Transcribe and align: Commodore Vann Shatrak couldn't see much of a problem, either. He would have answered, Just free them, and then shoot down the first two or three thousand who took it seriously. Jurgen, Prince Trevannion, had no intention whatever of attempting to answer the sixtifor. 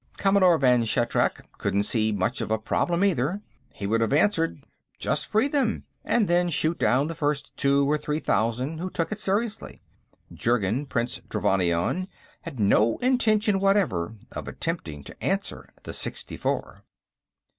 Commodore 0.17 0.57
Vann 0.57 0.83
Shatrak 0.83 1.41
couldn't 1.59 1.83
see 1.83 2.11
much 2.11 2.41
of 2.41 2.49
a 2.49 2.57
problem, 2.57 3.03
either. 3.05 3.39
He 3.71 3.85
would 3.85 4.01
have 4.01 4.13
answered, 4.13 4.63
Just 4.97 5.27
free 5.27 5.47
them, 5.47 5.83
and 6.03 6.27
then 6.27 6.49
shoot 6.49 6.79
down 6.79 7.05
the 7.05 7.13
first 7.13 7.55
two 7.55 7.85
or 7.87 7.99
three 7.99 8.17
thousand 8.17 8.79
who 8.79 8.89
took 8.89 9.11
it 9.11 9.19
seriously. 9.19 9.79
Jurgen, 10.33 10.87
Prince 10.87 11.19
Trevannion, 11.29 12.07
had 12.41 12.59
no 12.59 12.97
intention 12.97 13.59
whatever 13.59 14.15
of 14.31 14.47
attempting 14.47 15.03
to 15.03 15.23
answer 15.23 15.69
the 15.83 15.91
sixtifor. 15.93 16.81